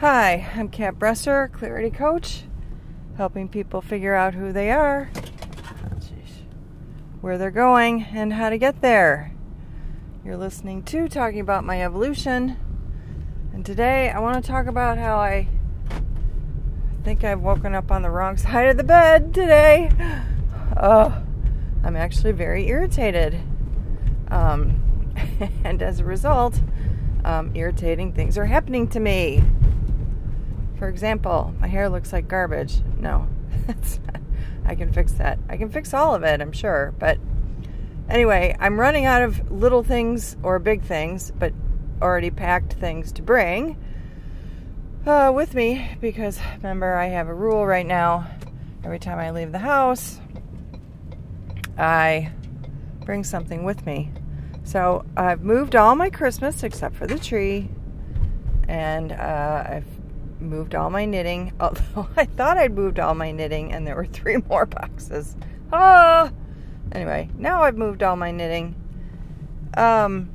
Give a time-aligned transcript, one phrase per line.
[0.00, 2.44] Hi, I'm Kat Bresser, Clarity Coach,
[3.18, 5.10] helping people figure out who they are,
[7.20, 9.34] where they're going, and how to get there.
[10.24, 12.56] You're listening to Talking About My Evolution,
[13.52, 15.48] and today I want to talk about how I
[17.04, 19.90] think I've woken up on the wrong side of the bed today.
[20.82, 21.22] Oh,
[21.84, 23.38] I'm actually very irritated.
[24.28, 25.12] Um,
[25.64, 26.58] and as a result,
[27.22, 29.42] um, irritating things are happening to me.
[30.80, 32.80] For example, my hair looks like garbage.
[32.98, 33.28] No,
[34.64, 35.38] I can fix that.
[35.46, 36.94] I can fix all of it, I'm sure.
[36.98, 37.18] But
[38.08, 41.52] anyway, I'm running out of little things or big things, but
[42.00, 43.76] already packed things to bring
[45.04, 48.30] uh, with me because remember, I have a rule right now.
[48.82, 50.18] Every time I leave the house,
[51.76, 52.32] I
[53.04, 54.12] bring something with me.
[54.64, 57.68] So I've moved all my Christmas except for the tree,
[58.66, 59.99] and uh, I've
[60.40, 61.52] moved all my knitting.
[61.60, 65.36] Although I thought I'd moved all my knitting, and there were three more boxes.
[65.72, 66.32] Ah!
[66.92, 68.74] Anyway, now I've moved all my knitting.
[69.76, 70.30] Um,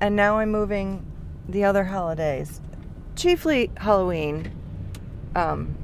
[0.00, 1.06] and now I'm moving
[1.48, 2.60] the other holidays,
[3.14, 4.50] chiefly Halloween.
[5.36, 5.76] Um,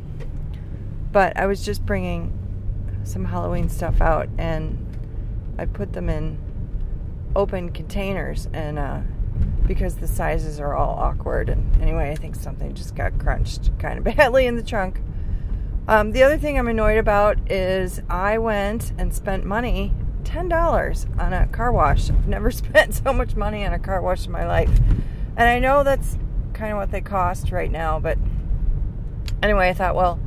[1.12, 2.36] but I was just bringing
[3.04, 4.86] some Halloween stuff out, and
[5.58, 6.38] I put them in
[7.36, 9.00] open containers, and uh,
[9.66, 11.48] because the sizes are all awkward.
[11.48, 15.00] And anyway, I think something just got crunched kind of badly in the trunk.
[15.89, 19.92] Um, the other thing I'm annoyed about is I went and spent money
[20.25, 22.11] $10 on a car wash.
[22.11, 24.70] I've never spent so much money on a car wash in my life.
[25.37, 26.19] And I know that's
[26.53, 28.19] kind of what they cost right now, but
[29.43, 30.20] anyway, I thought, well,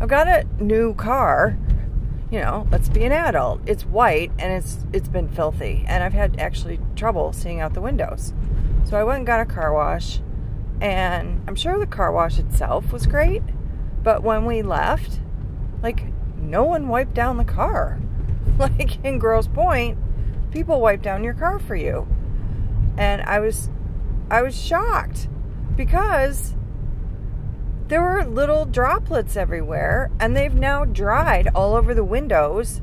[0.00, 1.56] I've got a new car.
[2.30, 3.60] You know, let's be an adult.
[3.66, 7.80] It's white and it's it's been filthy, and I've had actually trouble seeing out the
[7.80, 8.32] windows.
[8.84, 10.20] So I went and got a car wash,
[10.80, 13.42] and I'm sure the car wash itself was great,
[14.02, 15.20] but when we left,
[15.82, 16.04] like
[16.36, 18.00] no one wiped down the car.
[18.58, 19.96] Like in Grosse Pointe,
[20.50, 22.06] people wipe down your car for you.
[22.98, 23.70] And I was
[24.30, 25.28] I was shocked
[25.76, 26.54] because
[27.88, 32.82] there were little droplets everywhere and they've now dried all over the windows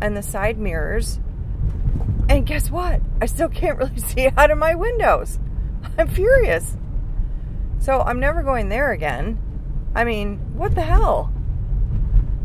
[0.00, 1.20] and the side mirrors.
[2.42, 3.00] And guess what?
[3.20, 5.38] I still can't really see out of my windows.
[5.96, 6.76] I'm furious.
[7.78, 9.38] So I'm never going there again.
[9.94, 11.32] I mean, what the hell?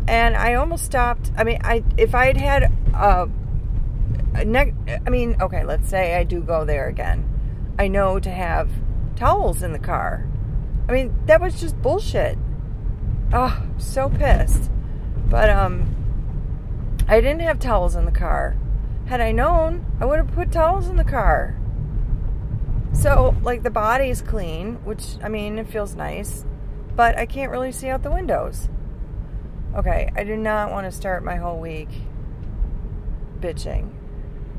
[0.07, 1.31] And I almost stopped.
[1.35, 2.63] I mean, I if I had had
[2.93, 3.27] a,
[4.35, 7.27] a ne- I mean, okay, let's say I do go there again.
[7.79, 8.69] I know to have
[9.15, 10.27] towels in the car.
[10.87, 12.37] I mean, that was just bullshit.
[13.33, 14.69] Oh, so pissed.
[15.27, 15.95] But um
[17.07, 18.57] I didn't have towels in the car.
[19.07, 21.57] Had I known, I would have put towels in the car.
[22.91, 26.43] So, like the body's clean, which I mean, it feels nice,
[26.95, 28.67] but I can't really see out the windows.
[29.75, 31.89] Okay, I do not want to start my whole week
[33.39, 33.93] bitching,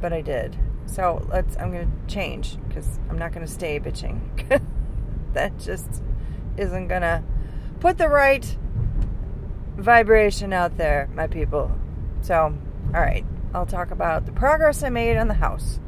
[0.00, 0.56] but I did.
[0.86, 4.20] So, let's I'm going to change cuz I'm not going to stay bitching.
[5.34, 6.02] that just
[6.56, 7.22] isn't going to
[7.80, 8.56] put the right
[9.76, 11.70] vibration out there, my people.
[12.22, 12.56] So,
[12.94, 15.80] all right, I'll talk about the progress I made on the house.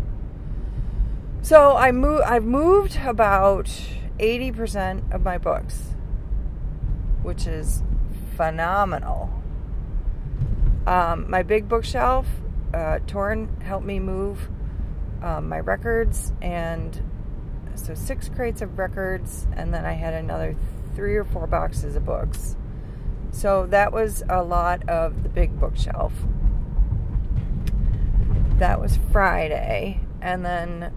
[1.42, 2.22] So I move.
[2.24, 3.70] I've moved about
[4.18, 5.94] eighty percent of my books,
[7.22, 7.82] which is
[8.36, 9.30] phenomenal.
[10.86, 12.26] Um, my big bookshelf,
[12.74, 14.48] uh, Torn helped me move
[15.22, 17.00] um, my records, and
[17.74, 20.56] so six crates of records, and then I had another
[20.94, 22.56] three or four boxes of books.
[23.32, 26.12] So that was a lot of the big bookshelf.
[28.60, 30.92] That was Friday, and then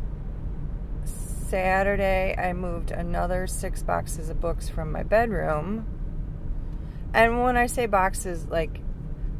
[1.05, 5.87] Saturday, I moved another six boxes of books from my bedroom.
[7.13, 8.81] And when I say boxes, like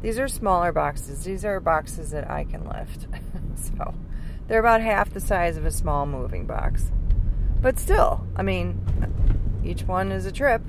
[0.00, 3.08] these are smaller boxes, these are boxes that I can lift.
[3.56, 3.94] so
[4.48, 6.90] they're about half the size of a small moving box.
[7.60, 10.62] But still, I mean, each one is a trip.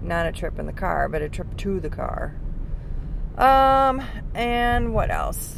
[0.00, 2.36] Not a trip in the car, but a trip to the car.
[3.36, 4.00] Um,
[4.32, 5.56] and what else?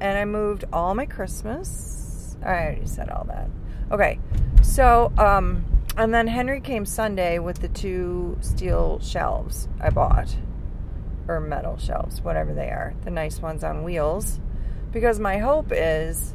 [0.00, 2.36] And I moved all my Christmas.
[2.42, 3.48] I already said all that.
[3.90, 4.18] Okay,
[4.62, 5.64] so um,
[5.96, 10.36] and then Henry came Sunday with the two steel shelves I bought,
[11.26, 14.40] or metal shelves, whatever they are, the nice ones on wheels,
[14.92, 16.34] because my hope is.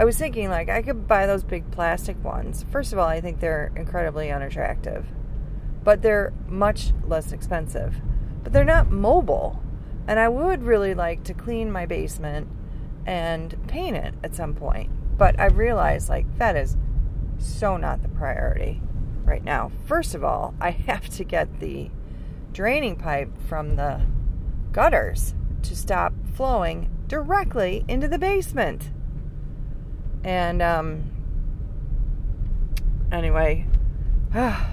[0.00, 2.64] I was thinking like I could buy those big plastic ones.
[2.70, 5.04] First of all, I think they're incredibly unattractive,
[5.82, 7.96] but they're much less expensive.
[8.44, 9.60] But they're not mobile.
[10.06, 12.48] And I would really like to clean my basement
[13.08, 14.90] and paint it at some point.
[15.16, 16.76] But I realized like that is
[17.38, 18.82] so not the priority.
[19.24, 19.70] right now.
[19.86, 21.90] First of all, I have to get the
[22.52, 24.02] draining pipe from the
[24.72, 28.90] gutters to stop flowing directly into the basement.
[30.22, 31.10] And um,
[33.10, 33.66] anyway,
[34.32, 34.66] that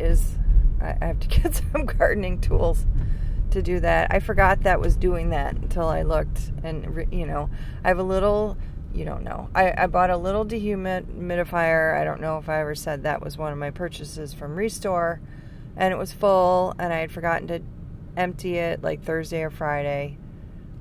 [0.00, 0.36] is,
[0.80, 2.86] I have to get some gardening tools
[3.50, 4.12] to do that.
[4.12, 7.50] I forgot that was doing that until I looked, and you know,
[7.84, 8.56] I have a little.
[8.94, 9.50] You don't know.
[9.54, 12.00] I, I bought a little dehumidifier.
[12.00, 15.20] I don't know if I ever said that was one of my purchases from Restore,
[15.76, 17.60] and it was full, and I had forgotten to
[18.16, 20.16] empty it like Thursday or Friday.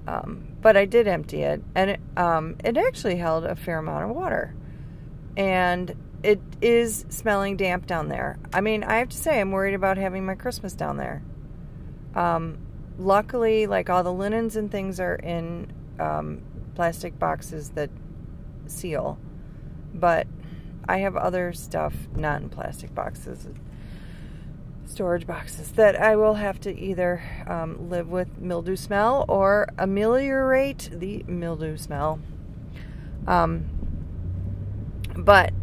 [0.07, 4.09] Um, but I did empty it, and it, um, it actually held a fair amount
[4.09, 4.53] of water.
[5.35, 8.39] And it is smelling damp down there.
[8.53, 11.21] I mean, I have to say, I'm worried about having my Christmas down there.
[12.15, 12.57] Um,
[12.97, 16.41] luckily, like all the linens and things are in um,
[16.75, 17.89] plastic boxes that
[18.67, 19.17] seal,
[19.93, 20.27] but
[20.87, 23.47] I have other stuff not in plastic boxes,
[24.85, 30.89] storage boxes that I will have to either um, live with mildew smell or ameliorate
[30.93, 32.19] the mildew smell.
[33.27, 33.65] Um,
[35.15, 35.53] but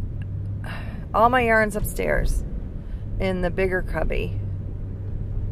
[1.14, 2.42] all my yarns upstairs
[3.20, 4.40] in the bigger cubby.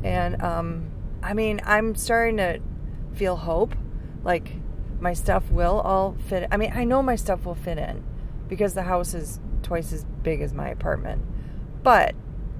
[0.02, 0.89] And um,
[1.22, 2.60] I mean, I'm starting to
[3.14, 3.74] feel hope.
[4.22, 4.52] Like
[5.00, 6.48] my stuff will all fit.
[6.50, 8.04] I mean, I know my stuff will fit in
[8.48, 11.22] because the house is twice as big as my apartment.
[11.82, 12.14] But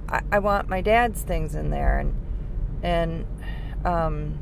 [0.09, 2.15] I, I want my dad's things in there, and
[2.83, 3.27] and
[3.85, 4.39] um,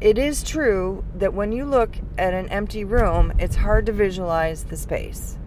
[0.00, 4.64] it is true that when you look at an empty room, it's hard to visualize
[4.64, 5.38] the space.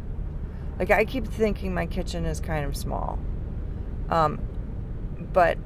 [0.78, 3.20] Like I keep thinking my kitchen is kind of small,
[4.10, 4.40] um,
[5.34, 5.58] but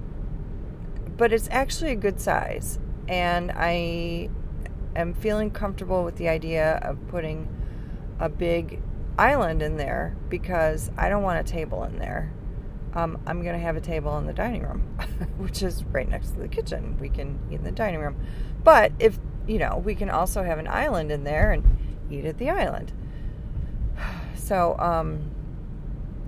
[1.18, 4.30] but it's actually a good size, and I
[4.96, 7.48] am feeling comfortable with the idea of putting
[8.20, 8.82] a big
[9.18, 12.32] island in there because I don't want a table in there.
[12.94, 14.82] Um, I'm going to have a table in the dining room,
[15.38, 16.98] which is right next to the kitchen.
[17.00, 18.16] We can eat in the dining room.
[18.64, 19.18] But if,
[19.48, 22.92] you know, we can also have an island in there and eat at the island.
[24.36, 25.32] So, um,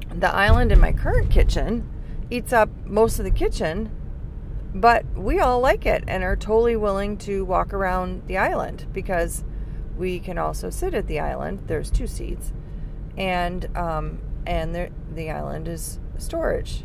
[0.10, 1.90] the island in my current kitchen
[2.30, 3.92] eats up most of the kitchen
[4.76, 9.46] but we all like it and are totally willing to walk around the island because
[9.98, 11.64] we can also sit at the island.
[11.68, 12.52] There's two seats,
[13.18, 16.84] and um, and the the island is storage.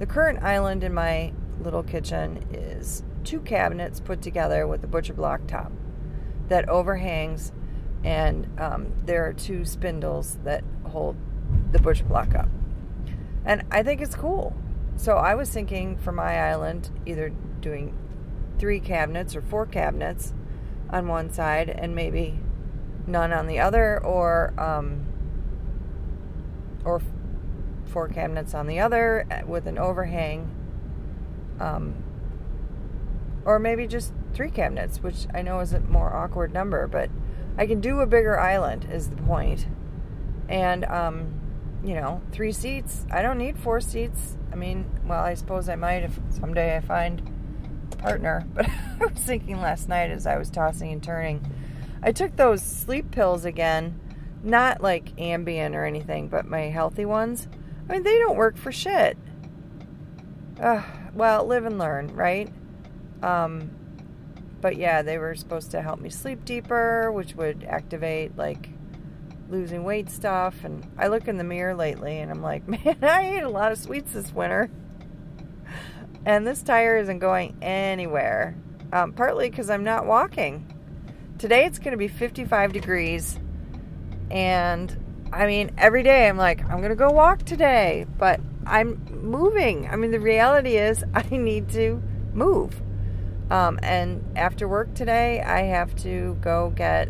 [0.00, 5.14] The current island in my little kitchen is two cabinets put together with a butcher
[5.14, 5.70] block top
[6.48, 7.52] that overhangs,
[8.02, 11.16] and um, there are two spindles that hold
[11.70, 12.48] the butcher block up.
[13.44, 14.56] And I think it's cool.
[14.98, 17.30] So I was thinking for my island, either
[17.60, 17.96] doing
[18.58, 20.34] three cabinets or four cabinets
[20.90, 22.40] on one side and maybe
[23.06, 25.06] none on the other, or um,
[26.84, 27.00] or
[27.84, 30.50] four cabinets on the other uh, with an overhang,
[31.60, 31.94] um,
[33.44, 37.08] or maybe just three cabinets, which I know is a more awkward number, but
[37.56, 39.68] I can do a bigger island is the point,
[40.48, 41.37] and um,
[41.84, 43.06] you know, three seats.
[43.10, 44.36] I don't need four seats.
[44.52, 47.22] I mean, well, I suppose I might if someday I find
[47.92, 48.46] a partner.
[48.54, 51.40] But I was thinking last night as I was tossing and turning,
[52.02, 54.00] I took those sleep pills again,
[54.42, 57.46] not like Ambien or anything, but my healthy ones.
[57.88, 59.16] I mean, they don't work for shit.
[60.60, 60.82] Uh,
[61.14, 62.50] well, live and learn, right?
[63.22, 63.70] Um,
[64.60, 68.70] but yeah, they were supposed to help me sleep deeper, which would activate like
[69.48, 70.64] losing weight stuff.
[70.64, 73.72] And I look in the mirror lately and I'm like, man, I ate a lot
[73.72, 74.70] of sweets this winter.
[76.24, 78.56] And this tire isn't going anywhere.
[78.92, 80.74] Um, partly because I'm not walking.
[81.38, 83.38] Today it's going to be 55 degrees.
[84.30, 88.06] And I mean, every day I'm like, I'm going to go walk today.
[88.18, 89.88] But I'm moving.
[89.88, 92.02] I mean, the reality is I need to
[92.32, 92.80] move.
[93.50, 97.08] Um, and after work today, I have to go get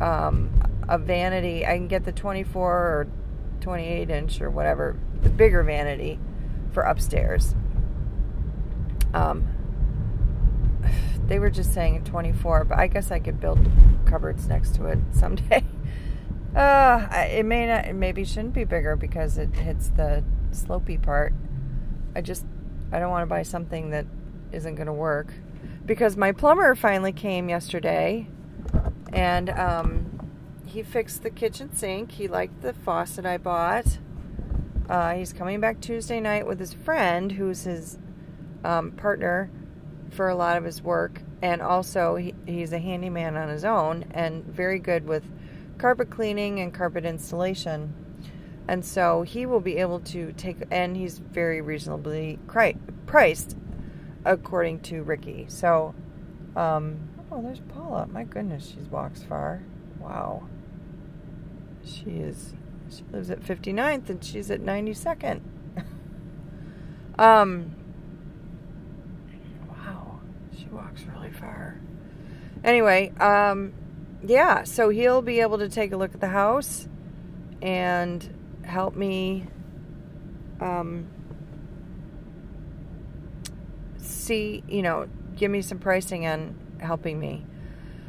[0.00, 0.50] um,
[0.88, 1.66] a vanity.
[1.66, 3.06] I can get the 24 or
[3.60, 6.18] 28 inch or whatever, the bigger vanity
[6.72, 7.54] for upstairs.
[9.12, 9.46] Um,
[11.26, 13.58] they were just saying 24, but I guess I could build
[14.04, 15.64] cupboards next to it someday.
[16.54, 20.22] Uh, it may not, it maybe shouldn't be bigger because it hits the
[20.52, 21.34] slopey part.
[22.14, 22.44] I just,
[22.92, 24.06] I don't want to buy something that
[24.52, 25.32] isn't going to work.
[25.84, 28.28] Because my plumber finally came yesterday
[29.12, 30.13] and um,
[30.74, 32.10] he fixed the kitchen sink.
[32.10, 33.98] He liked the faucet I bought.
[34.88, 37.96] Uh, he's coming back Tuesday night with his friend, who's his
[38.64, 39.50] um, partner
[40.10, 44.04] for a lot of his work, and also he, he's a handyman on his own
[44.10, 45.22] and very good with
[45.78, 47.94] carpet cleaning and carpet installation.
[48.66, 52.40] And so he will be able to take, and he's very reasonably
[53.06, 53.56] priced
[54.24, 55.46] according to Ricky.
[55.48, 55.94] So,
[56.56, 58.08] um, oh, there's Paula.
[58.08, 59.62] My goodness, she walks far.
[60.00, 60.48] Wow.
[62.04, 62.52] She is,
[62.90, 65.40] she lives at 59th and she's at 92nd.
[67.18, 67.74] um,
[69.68, 70.20] wow,
[70.56, 71.80] she walks really far.
[72.62, 73.72] Anyway, um,
[74.22, 76.88] yeah, so he'll be able to take a look at the house
[77.62, 78.28] and
[78.62, 79.46] help me
[80.60, 81.06] um,
[83.98, 87.44] see, you know, give me some pricing on helping me.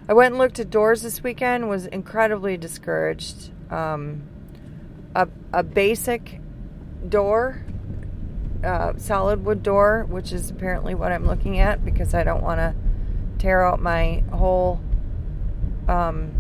[0.08, 3.52] I went and looked at doors this weekend, was incredibly discouraged.
[3.70, 4.24] Um,
[5.16, 6.40] a, a basic
[7.08, 7.64] door,
[8.64, 12.60] uh, solid wood door, which is apparently what I'm looking at because I don't want
[12.60, 12.76] to
[13.38, 14.82] tear out my whole
[15.88, 16.34] um,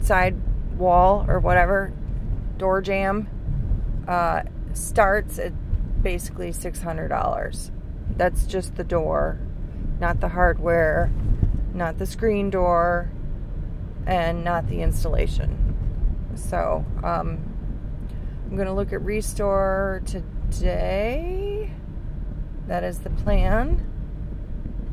[0.00, 0.36] side
[0.76, 1.92] wall or whatever
[2.56, 3.28] door jamb
[4.06, 4.42] uh,
[4.72, 5.52] starts at
[6.02, 7.70] basically $600.
[8.16, 9.38] That's just the door,
[10.00, 11.12] not the hardware,
[11.74, 13.10] not the screen door,
[14.06, 15.67] and not the installation.
[16.38, 17.38] So, um,
[18.48, 21.72] I'm going to look at Restore today.
[22.66, 23.84] That is the plan.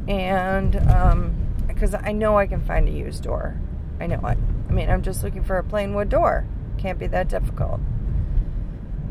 [0.08, 1.36] And, um,
[1.68, 3.60] because I know I can find a used door.
[4.00, 4.38] I know it.
[4.70, 6.46] I mean, I'm just looking for a plain wood door.
[6.78, 7.80] Can't be that difficult.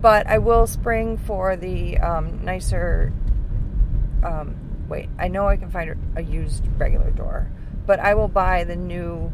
[0.01, 3.13] But I will spring for the um, nicer.
[4.23, 4.57] Um,
[4.89, 7.51] wait, I know I can find a used regular door,
[7.87, 9.33] but I will buy the new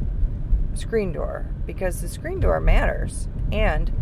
[0.75, 3.93] screen door because the screen door matters, and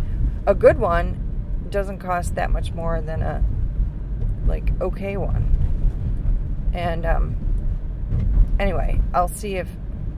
[0.47, 3.45] a good one doesn't cost that much more than a
[4.47, 5.55] like okay one.
[6.73, 7.37] And um,
[8.59, 9.69] anyway, I'll see if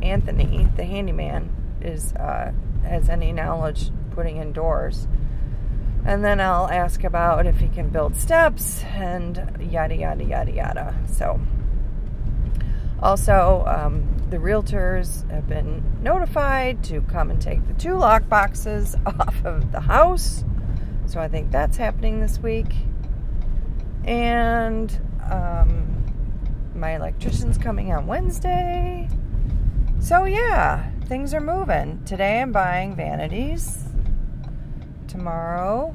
[0.03, 2.53] Anthony, the handyman, is uh,
[2.85, 5.07] has any knowledge putting in doors.
[6.05, 10.95] And then I'll ask about if he can build steps and yada yada yada yada.
[11.13, 11.41] So,
[13.03, 18.97] also, um, the realtors have been notified to come and take the two lock boxes
[19.07, 20.45] off of the house.
[21.07, 22.73] So I think that's happening this week.
[24.05, 24.97] And
[25.29, 29.09] um, my electrician's coming on Wednesday.
[29.99, 32.03] So, yeah, things are moving.
[32.05, 33.85] Today I'm buying vanities.
[35.09, 35.95] Tomorrow,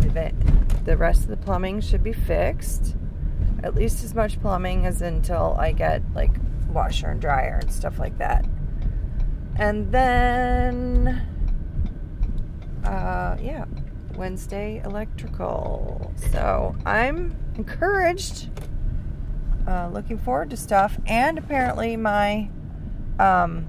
[0.00, 2.96] the rest of the plumbing should be fixed.
[3.62, 6.32] At least as much plumbing as until I get like
[6.70, 8.46] washer and dryer and stuff like that.
[9.56, 11.22] And then,
[12.84, 13.64] uh, yeah,
[14.16, 16.12] Wednesday electrical.
[16.32, 18.48] So I'm encouraged
[19.66, 20.98] uh, looking forward to stuff.
[21.06, 22.48] And apparently, my
[23.18, 23.66] um,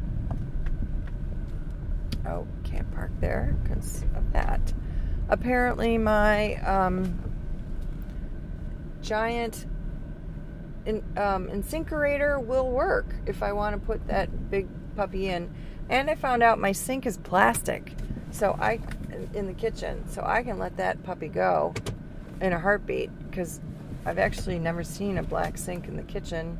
[2.26, 4.74] oh, can't park there because of that.
[5.30, 7.20] Apparently, my um,
[9.02, 9.66] giant
[10.86, 15.54] in, um, InSinkErator will work if I want to put that big puppy in.
[15.90, 17.94] And I found out my sink is plastic,
[18.32, 18.80] so I
[19.34, 21.74] in the kitchen, so I can let that puppy go
[22.40, 23.60] in a heartbeat because
[24.06, 26.58] I've actually never seen a black sink in the kitchen,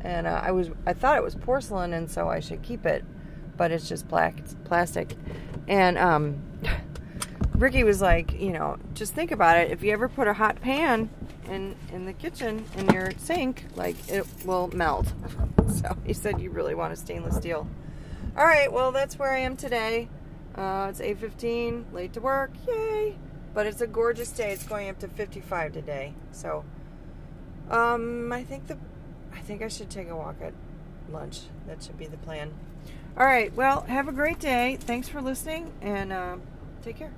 [0.00, 3.04] and uh, I was I thought it was porcelain, and so I should keep it,
[3.56, 5.16] but it's just black, it's plastic,
[5.66, 6.42] and um,
[7.56, 9.70] Ricky was like, you know, just think about it.
[9.70, 11.10] If you ever put a hot pan
[11.48, 15.12] in in the kitchen in your sink, like it will melt.
[15.74, 17.66] so he said you really want a stainless steel.
[18.36, 20.08] All right, well that's where I am today.
[20.54, 22.50] Uh, it's 8:15, late to work.
[22.66, 23.16] Yay!
[23.54, 24.52] But it's a gorgeous day.
[24.52, 26.14] It's going up to 55 today.
[26.30, 26.64] So,
[27.70, 28.78] um, I think the,
[29.34, 30.54] I think I should take a walk at
[31.10, 31.42] lunch.
[31.66, 32.52] That should be the plan.
[33.16, 33.54] All right.
[33.54, 34.78] Well, have a great day.
[34.80, 36.36] Thanks for listening, and uh,
[36.82, 37.12] take care.